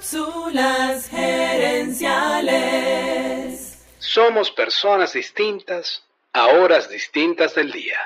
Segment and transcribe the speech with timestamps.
[0.00, 2.08] Cápsulas gerenciales.
[3.98, 7.98] Somos personas distintas a horas distintas del día.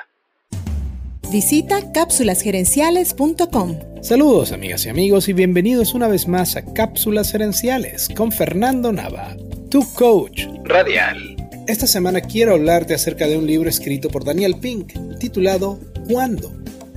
[1.31, 3.79] Visita cápsulasgerenciales.com.
[4.03, 9.37] Saludos amigas y amigos y bienvenidos una vez más a Cápsulas Gerenciales con Fernando Nava,
[9.71, 11.37] tu coach radial.
[11.65, 16.51] Esta semana quiero hablarte acerca de un libro escrito por Daniel Pink titulado ¿Cuándo?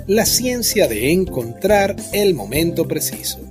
[0.08, 3.48] La ciencia de encontrar el momento preciso.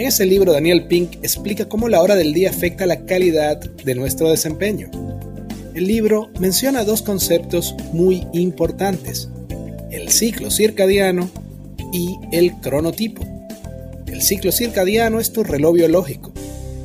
[0.00, 3.94] En ese libro Daniel Pink explica cómo la hora del día afecta la calidad de
[3.94, 4.90] nuestro desempeño.
[5.74, 9.28] El libro menciona dos conceptos muy importantes,
[9.90, 11.28] el ciclo circadiano
[11.92, 13.22] y el cronotipo.
[14.06, 16.32] El ciclo circadiano es tu reloj biológico.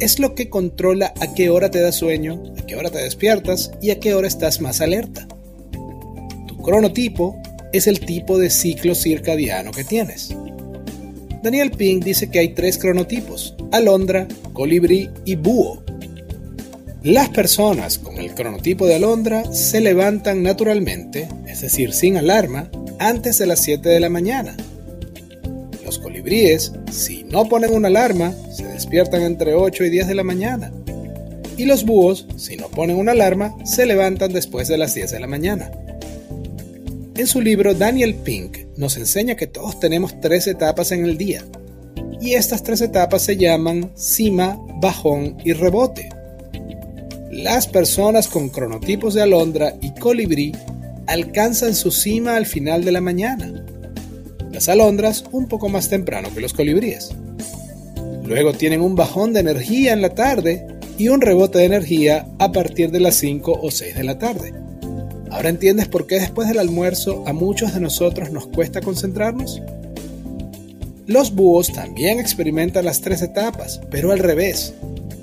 [0.02, 3.72] Es lo que controla a qué hora te da sueño, a qué hora te despiertas
[3.82, 5.26] y a qué hora estás más alerta.
[6.48, 10.36] Tu cronotipo es el tipo de ciclo circadiano que tienes.
[11.45, 15.84] Daniel Pink dice que hay tres cronotipos, alondra, colibrí y búho.
[17.03, 23.38] Las personas con el cronotipo de alondra se levantan naturalmente, es decir, sin alarma, antes
[23.38, 24.58] de las 7 de la mañana.
[25.86, 30.23] Los colibríes, si no ponen una alarma, se despiertan entre 8 y 10 de la
[30.23, 30.72] mañana.
[31.58, 35.20] Y los búhos, si no ponen una alarma, se levantan después de las 10 de
[35.20, 35.70] la mañana.
[37.17, 41.45] En su libro, Daniel Pink nos enseña que todos tenemos tres etapas en el día.
[42.19, 46.09] Y estas tres etapas se llaman cima, bajón y rebote.
[47.31, 50.52] Las personas con cronotipos de alondra y colibrí
[51.08, 53.63] alcanzan su cima al final de la mañana.
[54.52, 57.11] Las alondras un poco más temprano que los colibríes.
[58.25, 62.52] Luego tienen un bajón de energía en la tarde y un rebote de energía a
[62.52, 64.53] partir de las 5 o 6 de la tarde.
[65.36, 69.61] ¿Ahora entiendes por qué después del almuerzo a muchos de nosotros nos cuesta concentrarnos?
[71.08, 74.73] Los búhos también experimentan las tres etapas, pero al revés.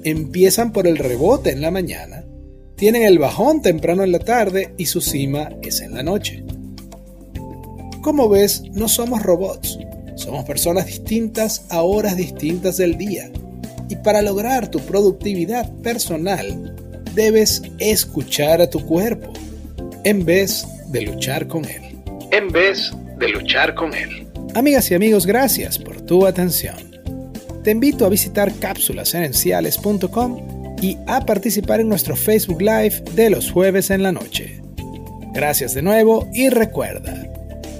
[0.04, 2.27] Empiezan por el rebote en la mañana,
[2.77, 6.44] tienen el bajón temprano en la tarde y su cima es en la noche.
[8.03, 9.78] Como ves, no somos robots,
[10.16, 13.31] somos personas distintas a horas distintas del día.
[13.88, 16.76] Y para lograr tu productividad personal,
[17.14, 19.32] debes escuchar a tu cuerpo
[20.04, 21.82] en vez de luchar con él.
[22.30, 24.26] En vez de luchar con él.
[24.54, 26.76] Amigas y amigos, gracias por tu atención.
[27.62, 33.90] Te invito a visitar cápsulasenenciales.com y a participar en nuestro Facebook Live de los jueves
[33.90, 34.60] en la noche.
[35.32, 37.14] Gracias de nuevo y recuerda,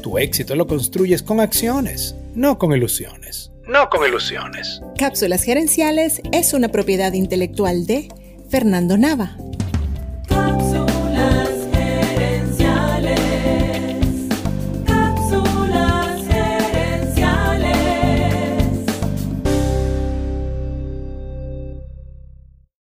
[0.02, 3.50] tu éxito lo construyes con acciones, no con ilusiones.
[3.66, 4.80] No con ilusiones.
[4.98, 8.08] Cápsulas Gerenciales es una propiedad intelectual de
[8.48, 9.36] Fernando Nava.